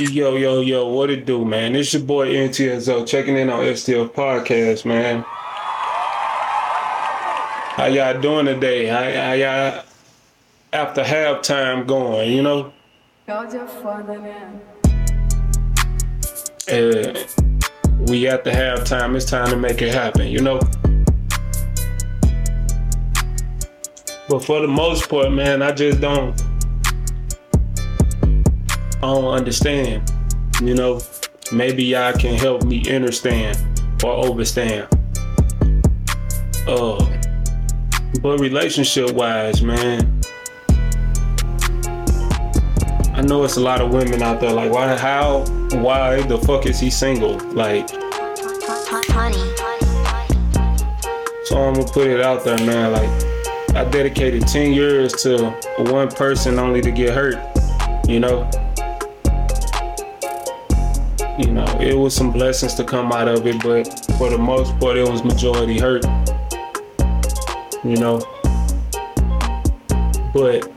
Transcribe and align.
Yo, 0.00 0.36
yo, 0.36 0.62
yo, 0.62 0.86
what 0.88 1.10
it 1.10 1.26
do, 1.26 1.44
man? 1.44 1.76
It's 1.76 1.92
your 1.92 2.00
boy 2.00 2.32
NTSO 2.32 3.06
checking 3.06 3.36
in 3.36 3.50
on 3.50 3.62
STF 3.62 4.08
Podcast, 4.08 4.86
man. 4.86 5.22
How 7.76 7.84
y'all 7.84 8.18
doing 8.18 8.46
today? 8.46 8.86
How, 8.86 9.02
how 9.02 9.32
y'all 9.34 9.84
after 10.72 11.02
halftime 11.04 11.86
going, 11.86 12.32
you 12.32 12.42
know? 12.42 12.72
Jag 13.26 13.54
är 13.54 13.66
foda, 13.82 14.18
né? 14.18 14.58
Uh, 16.66 17.12
we 18.10 18.26
at 18.26 18.42
the 18.42 18.50
halftime, 18.50 19.14
it's 19.14 19.26
time 19.26 19.50
to 19.50 19.56
make 19.56 19.82
it 19.82 19.92
happen, 19.92 20.28
you 20.28 20.40
know? 20.40 20.60
But 24.30 24.42
for 24.46 24.62
the 24.62 24.68
most 24.68 25.10
part, 25.10 25.30
man, 25.30 25.60
I 25.60 25.72
just 25.72 26.00
don't 26.00 26.34
I 29.02 29.06
don't 29.14 29.32
understand. 29.32 30.12
You 30.60 30.74
know, 30.74 31.00
maybe 31.52 31.84
y'all 31.84 32.12
can 32.12 32.34
help 32.34 32.64
me 32.64 32.94
understand 32.94 33.56
or 34.04 34.12
overstand. 34.26 34.88
Uh 36.68 36.98
but 38.20 38.38
relationship 38.40 39.12
wise, 39.12 39.62
man. 39.62 40.20
I 43.14 43.22
know 43.22 43.42
it's 43.44 43.56
a 43.56 43.60
lot 43.60 43.80
of 43.80 43.90
women 43.90 44.20
out 44.20 44.38
there 44.38 44.52
like 44.52 44.70
why 44.70 44.94
how 44.96 45.46
why 45.72 46.20
the 46.22 46.36
fuck 46.38 46.66
is 46.66 46.78
he 46.78 46.90
single? 46.90 47.38
Like 47.54 47.88
so 51.44 51.58
I'm 51.58 51.72
gonna 51.74 51.84
put 51.84 52.06
it 52.06 52.20
out 52.20 52.44
there, 52.44 52.58
man. 52.58 52.92
Like 52.92 53.74
I 53.74 53.84
dedicated 53.90 54.46
10 54.46 54.74
years 54.74 55.14
to 55.22 55.50
one 55.78 56.08
person 56.08 56.58
only 56.58 56.82
to 56.82 56.90
get 56.90 57.14
hurt, 57.14 57.38
you 58.06 58.20
know? 58.20 58.48
You 61.40 61.52
know, 61.52 61.64
it 61.80 61.94
was 61.94 62.14
some 62.14 62.32
blessings 62.32 62.74
to 62.74 62.84
come 62.84 63.12
out 63.12 63.26
of 63.26 63.46
it, 63.46 63.62
but 63.62 63.86
for 64.18 64.28
the 64.28 64.36
most 64.36 64.78
part, 64.78 64.98
it 64.98 65.08
was 65.08 65.24
majority 65.24 65.78
hurt. 65.78 66.04
You 67.82 67.96
know? 67.96 68.20
But 70.34 70.70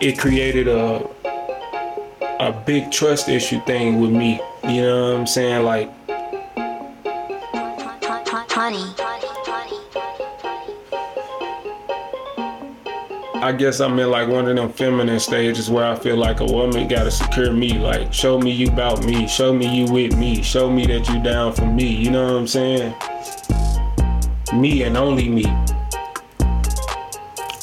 it 0.00 0.18
created 0.18 0.68
a 0.68 1.06
a 2.40 2.50
big 2.64 2.90
trust 2.90 3.28
issue 3.28 3.60
thing 3.66 4.00
with 4.00 4.10
me. 4.10 4.40
You 4.66 4.80
know 4.80 5.12
what 5.12 5.20
I'm 5.20 5.26
saying? 5.26 5.64
Like 5.66 5.92
Honey. 8.56 9.03
I 13.44 13.52
guess 13.52 13.78
I'm 13.78 13.98
in 13.98 14.10
like 14.10 14.26
one 14.26 14.48
of 14.48 14.56
them 14.56 14.72
feminine 14.72 15.20
stages 15.20 15.68
where 15.68 15.84
I 15.84 15.96
feel 15.96 16.16
like 16.16 16.40
a 16.40 16.46
woman 16.46 16.88
gotta 16.88 17.10
secure 17.10 17.52
me. 17.52 17.78
Like, 17.78 18.10
show 18.10 18.38
me 18.38 18.50
you 18.50 18.68
about 18.68 19.04
me. 19.04 19.28
Show 19.28 19.52
me 19.52 19.66
you 19.66 19.84
with 19.92 20.16
me. 20.16 20.42
Show 20.42 20.70
me 20.70 20.86
that 20.86 21.06
you 21.10 21.22
down 21.22 21.52
for 21.52 21.66
me. 21.66 21.86
You 21.86 22.10
know 22.10 22.24
what 22.24 22.38
I'm 22.38 22.46
saying? 22.46 22.94
Me 24.54 24.84
and 24.84 24.96
only 24.96 25.28
me. 25.28 25.44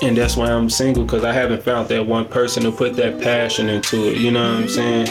And 0.04 0.16
that's 0.16 0.38
why 0.38 0.52
I'm 0.52 0.70
single, 0.70 1.04
because 1.04 1.24
I 1.24 1.34
haven't 1.34 1.64
found 1.64 1.90
that 1.90 2.06
one 2.06 2.26
person 2.26 2.62
to 2.62 2.72
put 2.72 2.96
that 2.98 3.20
passion 3.20 3.68
into 3.68 4.08
it. 4.08 4.18
You 4.18 4.30
know 4.30 4.54
what 4.54 4.62
I'm 4.62 4.70
saying? 4.70 5.08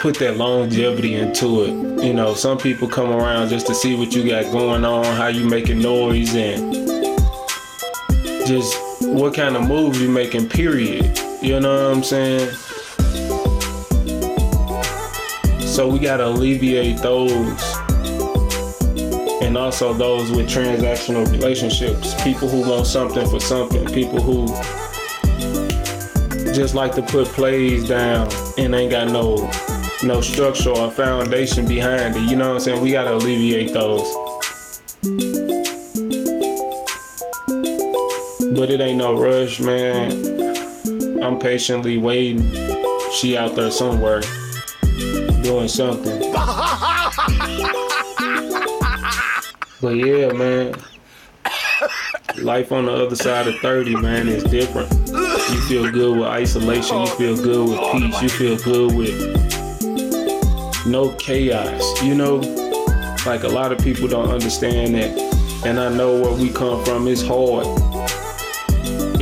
Put 0.00 0.18
that 0.18 0.38
longevity 0.38 1.14
into 1.14 1.62
it. 1.66 2.04
You 2.04 2.14
know, 2.14 2.34
some 2.34 2.58
people 2.58 2.88
come 2.88 3.10
around 3.12 3.50
just 3.50 3.68
to 3.68 3.76
see 3.76 3.94
what 3.94 4.12
you 4.12 4.28
got 4.28 4.50
going 4.50 4.84
on, 4.84 5.04
how 5.04 5.28
you 5.28 5.48
making 5.48 5.78
noise, 5.78 6.34
and 6.34 7.00
just 8.46 8.74
what 9.02 9.34
kind 9.34 9.56
of 9.56 9.66
moves 9.68 10.00
you 10.00 10.08
making, 10.08 10.48
period. 10.48 11.18
You 11.40 11.60
know 11.60 11.90
what 11.90 11.96
I'm 11.96 12.02
saying? 12.02 12.50
So 15.60 15.88
we 15.88 15.98
gotta 15.98 16.26
alleviate 16.26 16.98
those. 16.98 17.32
And 19.42 19.56
also 19.56 19.92
those 19.92 20.30
with 20.30 20.48
transactional 20.48 21.30
relationships. 21.30 22.14
People 22.22 22.48
who 22.48 22.68
want 22.68 22.86
something 22.86 23.28
for 23.28 23.40
something. 23.40 23.86
People 23.86 24.20
who 24.20 24.46
just 26.52 26.74
like 26.74 26.94
to 26.94 27.02
put 27.02 27.26
plays 27.28 27.88
down 27.88 28.28
and 28.58 28.74
ain't 28.74 28.90
got 28.90 29.08
no 29.08 29.50
no 30.02 30.20
structure 30.20 30.70
or 30.70 30.90
foundation 30.90 31.66
behind 31.66 32.16
it. 32.16 32.22
You 32.22 32.36
know 32.36 32.48
what 32.48 32.54
I'm 32.54 32.60
saying? 32.60 32.82
We 32.82 32.92
gotta 32.92 33.14
alleviate 33.14 33.72
those. 33.72 34.31
But 38.62 38.70
it 38.70 38.80
ain't 38.80 38.98
no 38.98 39.20
rush, 39.20 39.58
man. 39.58 40.12
I'm 41.20 41.36
patiently 41.40 41.98
waiting. 41.98 42.48
She 43.10 43.36
out 43.36 43.56
there 43.56 43.72
somewhere 43.72 44.20
doing 45.42 45.66
something. 45.66 46.32
But 49.80 49.96
yeah, 49.96 50.32
man. 50.32 50.76
Life 52.38 52.70
on 52.70 52.84
the 52.84 52.92
other 52.92 53.16
side 53.16 53.48
of 53.48 53.56
30, 53.56 53.96
man, 53.96 54.28
is 54.28 54.44
different. 54.44 54.92
You 55.08 55.60
feel 55.62 55.90
good 55.90 56.18
with 56.18 56.28
isolation. 56.28 57.00
You 57.00 57.06
feel 57.08 57.34
good 57.34 57.68
with 57.68 57.80
peace. 57.90 58.22
You 58.22 58.28
feel 58.28 58.56
good 58.58 58.94
with 58.96 60.86
no 60.86 61.12
chaos. 61.16 62.00
You 62.00 62.14
know, 62.14 62.36
like 63.26 63.42
a 63.42 63.48
lot 63.48 63.72
of 63.72 63.80
people 63.80 64.06
don't 64.06 64.30
understand 64.30 64.94
that. 64.94 65.18
And 65.66 65.80
I 65.80 65.88
know 65.88 66.20
where 66.20 66.32
we 66.32 66.48
come 66.48 66.84
from. 66.84 67.08
It's 67.08 67.22
hard. 67.22 67.66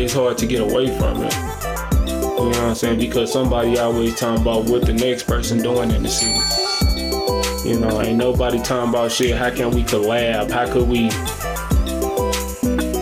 It's 0.01 0.15
hard 0.15 0.39
to 0.39 0.47
get 0.47 0.63
away 0.63 0.87
from 0.99 1.23
it. 1.23 1.35
You 1.35 2.17
know 2.17 2.45
what 2.47 2.57
I'm 2.57 2.75
saying? 2.75 2.99
Because 2.99 3.31
somebody 3.31 3.79
always 3.79 4.19
talking 4.19 4.41
about 4.41 4.65
what 4.65 4.87
the 4.87 4.95
next 4.95 5.25
person 5.25 5.59
doing 5.59 5.91
in 5.91 6.03
the 6.03 6.09
city. 6.09 7.69
You 7.69 7.79
know, 7.79 8.01
ain't 8.01 8.17
nobody 8.17 8.59
talking 8.63 8.89
about 8.89 9.13
shit. 9.13 9.37
How 9.37 9.51
can 9.51 9.73
we 9.73 9.85
collab? 9.85 10.51
How 10.51 10.73
could 10.73 10.89
we? 10.89 11.11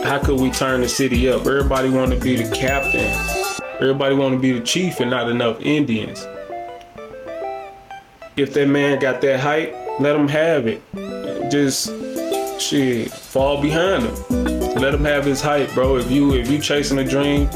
How 0.03 0.19
could 0.19 0.41
we 0.41 0.51
turn 0.51 0.81
the 0.81 0.89
city 0.89 1.29
up? 1.29 1.47
Everybody 1.47 1.89
want 1.89 2.11
to 2.11 2.19
be 2.19 2.35
the 2.35 2.53
captain. 2.53 3.15
Everybody 3.75 4.17
want 4.17 4.35
to 4.35 4.41
be 4.41 4.59
the 4.59 4.65
chief, 4.65 4.99
and 4.99 5.09
not 5.09 5.31
enough 5.31 5.61
Indians. 5.61 6.27
If 8.37 8.55
that 8.55 8.67
man 8.67 8.99
got 8.99 9.21
that 9.21 9.39
height, 9.39 9.73
let 10.01 10.17
him 10.17 10.27
have 10.27 10.67
it. 10.67 10.83
Just 11.49 11.93
shit, 12.61 13.11
fall 13.13 13.61
behind 13.61 14.05
him. 14.05 14.75
Let 14.75 14.95
him 14.95 15.05
have 15.05 15.25
his 15.25 15.41
hype, 15.41 15.73
bro. 15.75 15.97
If 15.97 16.11
you 16.11 16.35
if 16.35 16.51
you 16.51 16.59
chasing 16.59 16.99
a 16.99 17.05
dream, 17.05 17.47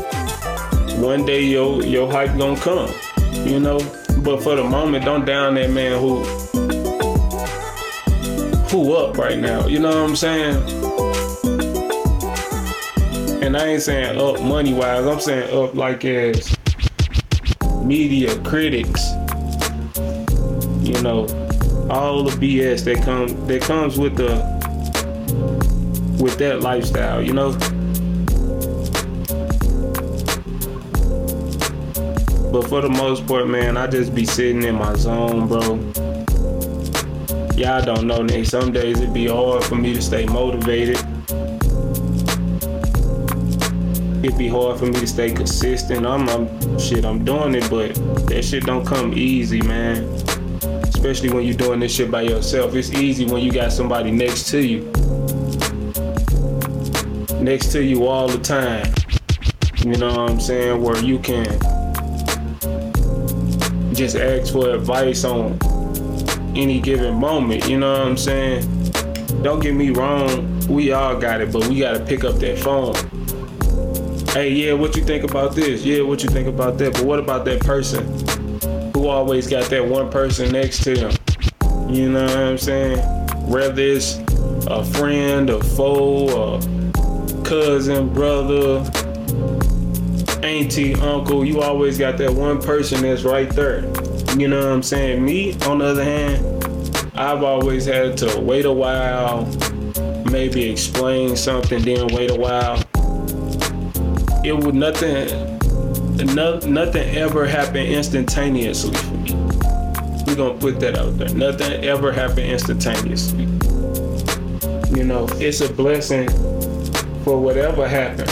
one 1.00 1.24
day 1.24 1.42
your 1.42 1.82
your 1.82 2.10
hype 2.10 2.36
gonna 2.36 2.60
come. 2.60 2.90
You 3.46 3.60
know. 3.60 3.78
But 4.22 4.42
for 4.42 4.54
the 4.54 4.62
moment, 4.62 5.04
don't 5.04 5.24
down 5.24 5.54
that 5.54 5.70
man 5.70 6.00
who 6.00 6.22
who 8.68 8.94
up 8.94 9.18
right 9.18 9.38
now. 9.38 9.66
You 9.66 9.80
know 9.80 9.88
what 9.88 10.10
I'm 10.10 10.16
saying? 10.16 10.56
And 13.42 13.56
I 13.56 13.66
ain't 13.66 13.82
saying 13.82 14.18
up 14.18 14.40
money 14.42 14.72
wise. 14.72 15.06
I'm 15.06 15.20
saying 15.20 15.52
up 15.56 15.74
like 15.74 16.04
as 16.04 16.56
media 17.82 18.38
critics. 18.42 19.10
You 20.80 21.00
know, 21.02 21.26
all 21.90 22.22
the 22.22 22.36
BS 22.38 22.84
that 22.84 23.02
come 23.04 23.46
that 23.46 23.62
comes 23.62 23.98
with 23.98 24.16
the 24.16 24.51
with 26.20 26.36
that 26.38 26.60
lifestyle. 26.60 27.22
You 27.22 27.32
know. 27.32 27.52
But 32.52 32.68
for 32.68 32.82
the 32.82 32.90
most 32.90 33.26
part, 33.26 33.48
man, 33.48 33.78
I 33.78 33.86
just 33.86 34.14
be 34.14 34.26
sitting 34.26 34.62
in 34.62 34.74
my 34.74 34.94
zone, 34.94 35.48
bro. 35.48 35.76
Y'all 37.56 37.82
don't 37.82 38.06
know, 38.06 38.22
Nick. 38.22 38.44
Some 38.44 38.72
days 38.72 39.00
it 39.00 39.14
be 39.14 39.26
hard 39.26 39.64
for 39.64 39.76
me 39.76 39.94
to 39.94 40.02
stay 40.02 40.26
motivated. 40.26 40.98
It 44.22 44.36
be 44.36 44.48
hard 44.48 44.78
for 44.78 44.86
me 44.86 45.00
to 45.00 45.06
stay 45.06 45.32
consistent. 45.32 46.06
I'm, 46.06 46.28
I'm 46.28 46.78
shit, 46.78 47.04
I'm 47.04 47.24
doing 47.24 47.54
it, 47.54 47.68
but 47.70 47.94
that 48.28 48.44
shit 48.44 48.64
don't 48.64 48.86
come 48.86 49.14
easy, 49.14 49.62
man. 49.62 50.04
Especially 50.84 51.30
when 51.30 51.44
you're 51.44 51.56
doing 51.56 51.80
this 51.80 51.94
shit 51.94 52.10
by 52.10 52.22
yourself. 52.22 52.74
It's 52.74 52.92
easy 52.92 53.24
when 53.24 53.42
you 53.42 53.50
got 53.50 53.72
somebody 53.72 54.10
next 54.10 54.48
to 54.50 54.60
you. 54.60 54.90
Next 57.42 57.72
to 57.72 57.82
you 57.82 58.06
all 58.06 58.28
the 58.28 58.38
time. 58.38 58.94
You 59.78 59.96
know 59.96 60.10
what 60.10 60.30
I'm 60.30 60.40
saying? 60.40 60.80
Where 60.80 60.96
you 61.02 61.18
can 61.18 61.44
just 63.92 64.14
ask 64.14 64.52
for 64.52 64.70
advice 64.70 65.24
on 65.24 65.58
any 66.54 66.80
given 66.80 67.16
moment. 67.16 67.68
You 67.68 67.80
know 67.80 67.90
what 67.90 68.06
I'm 68.06 68.16
saying? 68.16 68.62
Don't 69.42 69.58
get 69.58 69.74
me 69.74 69.90
wrong, 69.90 70.60
we 70.68 70.92
all 70.92 71.18
got 71.18 71.40
it, 71.40 71.50
but 71.50 71.66
we 71.66 71.80
gotta 71.80 71.98
pick 71.98 72.22
up 72.22 72.36
that 72.36 72.60
phone. 72.60 72.94
Hey, 74.28 74.50
yeah, 74.52 74.74
what 74.74 74.94
you 74.94 75.02
think 75.02 75.24
about 75.24 75.56
this? 75.56 75.84
Yeah, 75.84 76.02
what 76.02 76.22
you 76.22 76.28
think 76.28 76.46
about 76.46 76.78
that? 76.78 76.92
But 76.92 77.02
what 77.02 77.18
about 77.18 77.44
that 77.46 77.60
person 77.62 78.06
who 78.94 79.08
always 79.08 79.48
got 79.48 79.68
that 79.70 79.84
one 79.84 80.12
person 80.12 80.52
next 80.52 80.84
to 80.84 80.96
him? 80.96 81.12
You 81.92 82.08
know 82.08 82.24
what 82.24 82.36
I'm 82.36 82.58
saying? 82.58 82.98
Whether 83.48 83.82
it's 83.82 84.20
a 84.68 84.84
friend, 84.84 85.50
a 85.50 85.60
foe, 85.60 86.54
a 86.54 86.81
cousin, 87.52 88.08
brother, 88.08 88.78
auntie, 90.42 90.94
uncle, 90.94 91.44
you 91.44 91.60
always 91.60 91.98
got 91.98 92.16
that 92.16 92.32
one 92.32 92.58
person 92.58 93.02
that's 93.02 93.24
right 93.24 93.50
there. 93.50 93.82
You 94.38 94.48
know 94.48 94.60
what 94.60 94.72
I'm 94.72 94.82
saying? 94.82 95.22
Me, 95.22 95.52
on 95.66 95.80
the 95.80 95.84
other 95.84 96.02
hand, 96.02 96.42
I've 97.14 97.42
always 97.42 97.84
had 97.84 98.16
to 98.18 98.40
wait 98.40 98.64
a 98.64 98.72
while, 98.72 99.44
maybe 100.30 100.70
explain 100.70 101.36
something, 101.36 101.82
then 101.82 102.06
wait 102.14 102.30
a 102.30 102.34
while. 102.34 102.82
It 104.42 104.56
would 104.56 104.74
nothing, 104.74 105.58
no, 106.34 106.58
nothing 106.60 107.16
ever 107.18 107.46
happen 107.46 107.84
instantaneously 107.84 108.94
for 108.94 109.14
me. 109.16 109.34
We're 110.24 110.36
gonna 110.36 110.58
put 110.58 110.80
that 110.80 110.96
out 110.96 111.18
there. 111.18 111.28
Nothing 111.34 111.84
ever 111.84 112.12
happened 112.12 112.50
instantaneously. 112.50 113.44
You 114.96 115.04
know, 115.04 115.28
it's 115.32 115.60
a 115.60 115.70
blessing 115.70 116.30
for 117.24 117.38
whatever 117.40 117.86
happened. 117.86 118.30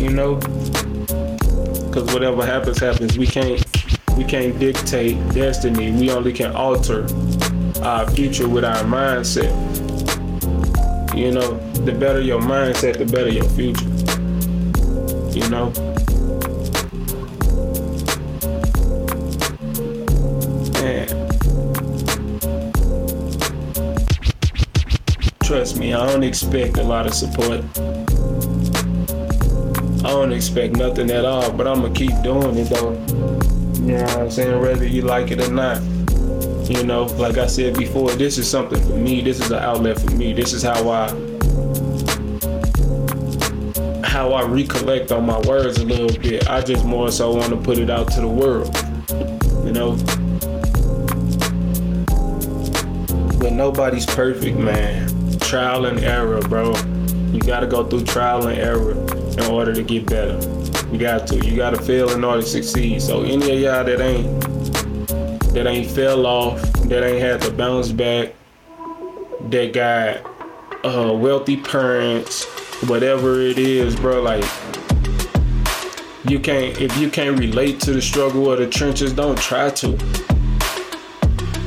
You 0.00 0.10
know, 0.10 0.36
because 1.86 2.12
whatever 2.12 2.44
happens, 2.44 2.78
happens. 2.78 3.18
We 3.18 3.26
can't, 3.26 3.64
we 4.16 4.24
can't 4.24 4.58
dictate 4.58 5.16
destiny. 5.32 5.90
We 5.92 6.10
only 6.10 6.32
can 6.32 6.54
alter 6.54 7.06
our 7.82 8.08
future 8.10 8.48
with 8.48 8.64
our 8.64 8.82
mindset. 8.84 9.52
You 11.16 11.32
know, 11.32 11.58
the 11.84 11.92
better 11.92 12.20
your 12.20 12.40
mindset, 12.40 12.98
the 12.98 13.06
better 13.06 13.28
your 13.28 13.48
future. 13.50 13.88
You 15.36 15.48
know. 15.50 15.72
Man. 20.82 21.21
Trust 25.52 25.76
me, 25.76 25.92
I 25.92 26.06
don't 26.06 26.22
expect 26.22 26.78
a 26.78 26.82
lot 26.82 27.06
of 27.06 27.12
support. 27.12 27.60
I 30.02 30.08
don't 30.08 30.32
expect 30.32 30.76
nothing 30.76 31.10
at 31.10 31.26
all, 31.26 31.52
but 31.52 31.68
I'm 31.68 31.82
gonna 31.82 31.92
keep 31.92 32.22
doing 32.22 32.56
it 32.56 32.70
though. 32.70 32.92
You 33.84 33.98
know 33.98 34.02
what 34.02 34.16
I'm 34.16 34.30
saying? 34.30 34.58
Whether 34.62 34.86
you 34.86 35.02
like 35.02 35.30
it 35.30 35.42
or 35.42 35.52
not. 35.52 35.82
You 36.70 36.84
know, 36.84 37.04
like 37.18 37.36
I 37.36 37.46
said 37.48 37.76
before, 37.76 38.12
this 38.12 38.38
is 38.38 38.48
something 38.48 38.80
for 38.80 38.96
me. 38.96 39.20
This 39.20 39.40
is 39.40 39.50
an 39.50 39.58
outlet 39.58 40.00
for 40.00 40.10
me. 40.12 40.32
This 40.32 40.54
is 40.54 40.62
how 40.62 40.88
I 40.88 41.10
how 44.02 44.32
I 44.32 44.44
recollect 44.44 45.12
on 45.12 45.26
my 45.26 45.38
words 45.40 45.76
a 45.76 45.84
little 45.84 46.18
bit. 46.18 46.48
I 46.48 46.62
just 46.62 46.86
more 46.86 47.10
so 47.10 47.34
want 47.34 47.50
to 47.50 47.58
put 47.58 47.76
it 47.76 47.90
out 47.90 48.10
to 48.12 48.22
the 48.22 48.26
world. 48.26 48.74
You 49.66 49.72
know? 49.72 49.96
But 53.38 53.52
nobody's 53.52 54.06
perfect, 54.06 54.56
man. 54.56 55.11
Trial 55.52 55.84
and 55.84 55.98
error, 56.00 56.40
bro. 56.40 56.74
You 57.30 57.38
gotta 57.40 57.66
go 57.66 57.86
through 57.86 58.04
trial 58.04 58.46
and 58.46 58.58
error 58.58 58.92
in 58.92 59.44
order 59.52 59.74
to 59.74 59.82
get 59.82 60.06
better. 60.06 60.40
You 60.90 60.98
got 60.98 61.26
to. 61.26 61.46
You 61.46 61.54
gotta 61.54 61.76
fail 61.76 62.08
in 62.12 62.24
order 62.24 62.40
to 62.40 62.48
succeed. 62.48 63.02
So 63.02 63.20
any 63.20 63.34
of 63.34 63.60
y'all 63.60 63.84
that 63.84 64.00
ain't 64.00 64.40
that 65.52 65.66
ain't 65.66 65.90
fell 65.90 66.24
off, 66.24 66.58
that 66.84 67.04
ain't 67.04 67.20
had 67.20 67.42
to 67.42 67.50
bounce 67.50 67.92
back, 67.92 68.32
that 69.50 69.74
got 69.74 70.24
uh, 70.86 71.12
wealthy 71.12 71.58
parents, 71.58 72.46
whatever 72.88 73.38
it 73.42 73.58
is, 73.58 73.94
bro, 73.94 74.22
like 74.22 74.44
you 76.26 76.40
can't 76.40 76.80
if 76.80 76.96
you 76.96 77.10
can't 77.10 77.38
relate 77.38 77.78
to 77.80 77.92
the 77.92 78.00
struggle 78.00 78.50
of 78.50 78.58
the 78.58 78.68
trenches, 78.70 79.12
don't 79.12 79.38
try 79.38 79.68
to. 79.68 79.88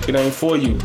It 0.08 0.16
ain't 0.16 0.34
for 0.34 0.58
you. 0.58 0.80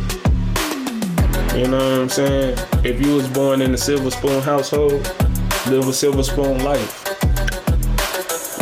You 1.54 1.66
know 1.66 1.78
what 1.78 2.00
I'm 2.02 2.08
saying? 2.08 2.56
If 2.84 3.04
you 3.04 3.16
was 3.16 3.28
born 3.28 3.60
in 3.60 3.74
a 3.74 3.76
silver 3.76 4.10
spoon 4.12 4.40
household, 4.40 4.92
live 5.66 5.88
a 5.88 5.92
silver 5.92 6.22
spoon 6.22 6.62
life. 6.62 7.04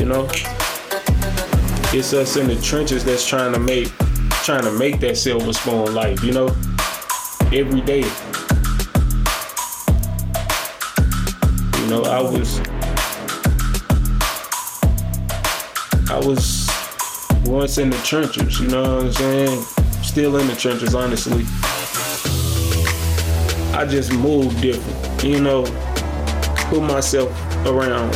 You 0.01 0.07
know? 0.07 0.27
It's 1.93 2.15
us 2.15 2.37
in 2.37 2.49
the 2.49 2.59
trenches 2.63 3.05
that's 3.05 3.27
trying 3.27 3.53
to 3.53 3.59
make 3.59 3.89
trying 4.43 4.63
to 4.63 4.73
make 4.73 5.01
that 5.01 5.19
silver 5.19 5.53
spoon 5.53 5.95
life, 5.95 6.25
you 6.25 6.33
know? 6.33 6.47
Every 7.53 7.83
day. 7.83 8.05
You 11.79 11.91
know, 11.91 12.05
I 12.05 12.23
was 12.23 12.59
I 16.11 16.19
was 16.25 16.67
once 17.45 17.77
in 17.77 17.91
the 17.91 18.01
trenches, 18.03 18.59
you 18.59 18.69
know 18.69 18.97
what 18.97 19.05
I'm 19.05 19.13
saying? 19.13 19.63
Still 20.03 20.39
in 20.39 20.47
the 20.47 20.57
trenches, 20.57 20.95
honestly. 20.95 21.45
I 23.79 23.87
just 23.87 24.13
moved 24.13 24.61
different, 24.61 25.23
you 25.23 25.41
know, 25.41 25.63
put 26.69 26.83
myself 26.83 27.31
around 27.65 28.11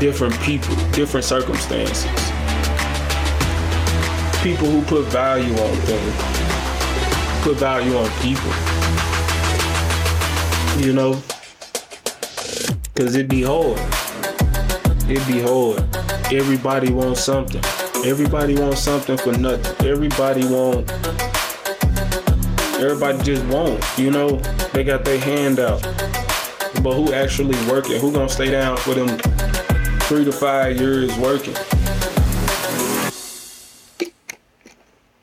different 0.00 0.32
people, 0.40 0.74
different 0.92 1.26
circumstances. 1.26 2.06
People 4.42 4.66
who 4.66 4.80
put 4.84 5.04
value 5.08 5.52
on 5.52 5.76
things, 5.82 6.14
put 7.42 7.58
value 7.58 7.94
on 7.98 8.08
people. 8.22 8.50
You 10.82 10.94
know, 10.94 11.22
cause 12.94 13.14
it 13.14 13.28
be 13.28 13.42
hard. 13.42 13.78
It 15.06 15.20
be 15.28 15.42
hard. 15.42 15.84
Everybody 16.32 16.90
wants 16.90 17.22
something. 17.22 17.62
Everybody 18.06 18.54
wants 18.54 18.80
something 18.80 19.18
for 19.18 19.32
nothing. 19.36 19.86
Everybody 19.86 20.46
want. 20.46 20.90
Everybody 22.84 23.22
just 23.22 23.46
won't. 23.46 23.82
You 23.96 24.10
know, 24.10 24.36
they 24.74 24.84
got 24.84 25.06
their 25.06 25.18
hand 25.18 25.58
out. 25.58 25.80
But 26.82 26.92
who 26.92 27.14
actually 27.14 27.56
working? 27.66 27.98
Who 27.98 28.12
gonna 28.12 28.28
stay 28.28 28.50
down 28.50 28.76
for 28.76 28.92
them 28.92 29.08
three 30.00 30.22
to 30.26 30.30
five 30.30 30.78
years 30.78 31.16
working? 31.16 31.54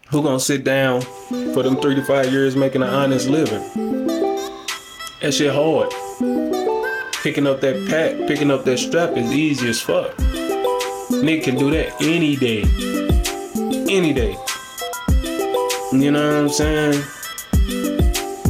Who 0.09 0.23
gonna 0.23 0.39
sit 0.39 0.63
down 0.63 1.01
for 1.53 1.61
them 1.61 1.77
three 1.77 1.93
to 1.93 2.03
five 2.03 2.31
years 2.31 2.55
making 2.55 2.81
an 2.81 2.89
honest 2.89 3.29
living? 3.29 3.61
That 5.21 5.31
shit 5.31 5.53
hard. 5.53 5.91
Picking 7.21 7.45
up 7.45 7.61
that 7.61 7.87
pack, 7.87 8.27
picking 8.27 8.49
up 8.49 8.65
that 8.65 8.79
strap 8.79 9.15
is 9.15 9.31
easy 9.31 9.69
as 9.69 9.79
fuck. 9.79 10.17
Nick 11.11 11.43
can 11.43 11.57
do 11.57 11.69
that 11.69 11.93
any 12.01 12.35
day. 12.35 12.63
Any 13.87 14.13
day. 14.13 14.35
You 15.93 16.09
know 16.09 16.25
what 16.25 16.37
I'm 16.37 16.49
saying? 16.49 17.03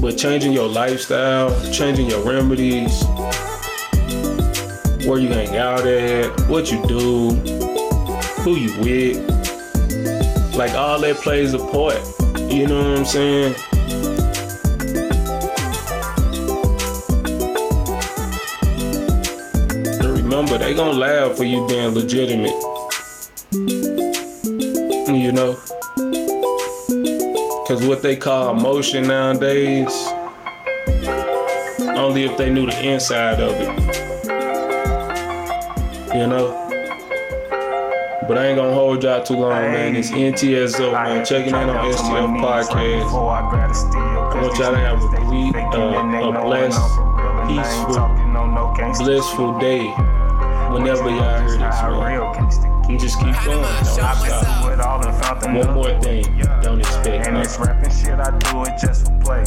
But 0.01 0.17
changing 0.17 0.51
your 0.51 0.67
lifestyle, 0.67 1.51
changing 1.71 2.09
your 2.09 2.23
remedies, 2.23 3.03
where 5.05 5.19
you 5.19 5.27
hang 5.29 5.57
out 5.57 5.85
at, 5.85 6.47
what 6.49 6.71
you 6.71 6.83
do, 6.87 7.29
who 8.41 8.55
you 8.55 8.71
with, 8.81 9.17
like 10.55 10.71
all 10.71 10.99
that 11.01 11.17
plays 11.17 11.53
a 11.53 11.59
part. 11.59 11.99
You 12.51 12.65
know 12.65 12.79
what 12.79 12.97
I'm 12.97 13.05
saying? 13.05 13.55
Remember, 20.23 20.57
they 20.57 20.73
gonna 20.73 20.97
laugh 20.97 21.37
for 21.37 21.43
you 21.43 21.67
being 21.67 21.93
legitimate. 21.93 22.55
You 25.13 25.31
know? 25.31 25.59
Cause 27.71 27.87
what 27.87 28.01
they 28.01 28.17
call 28.17 28.57
emotion 28.57 29.07
nowadays, 29.07 29.95
only 31.95 32.25
if 32.25 32.35
they 32.37 32.49
knew 32.49 32.65
the 32.65 32.77
inside 32.85 33.39
of 33.39 33.53
it. 33.55 33.69
You 36.13 36.27
know? 36.27 36.51
But 38.27 38.37
I 38.39 38.47
ain't 38.47 38.57
gonna 38.57 38.73
hold 38.73 39.01
y'all 39.03 39.23
too 39.23 39.35
long, 39.35 39.51
man. 39.51 39.95
It's 39.95 40.11
NTSO, 40.11 40.91
man. 40.91 41.23
Checking 41.23 41.55
in 41.55 41.69
on 41.69 41.93
STF 41.93 42.41
Podcast. 42.41 43.95
I 43.95 44.41
want 44.41 44.57
y'all 44.57 44.71
to 44.73 44.77
have 44.77 45.01
a, 45.01 45.07
ble- 45.07 45.55
uh, 45.55 46.27
a 46.27 46.43
blessed, 46.43 46.81
peaceful, 47.47 49.05
blissful 49.05 49.59
day 49.59 50.20
whenever 50.73 51.09
y'all 51.09 51.39
hear 51.39 51.47
this, 51.47 51.57
man. 51.57 52.89
You 52.89 52.97
just 52.99 53.19
keep 53.19 53.35
going. 53.45 53.61
Don't 53.61 53.85
stop. 53.85 54.17
One 55.43 55.73
more 55.73 55.99
thing. 56.01 56.23
Don't 56.61 56.79
expect 56.79 57.27
And 57.27 57.37
this 57.37 57.57
nothing. 57.59 57.75
rapping 57.75 57.91
shit, 57.91 58.19
I 58.19 58.37
do 58.39 58.63
it 58.63 58.79
just 58.81 59.05
for 59.07 59.19
play. 59.19 59.43